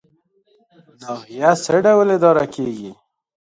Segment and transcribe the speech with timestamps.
[1.01, 2.91] ناحیه څه ډول اداره کیږي؟